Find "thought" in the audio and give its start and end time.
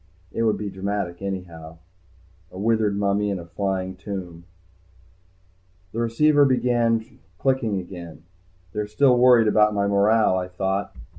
10.47-10.95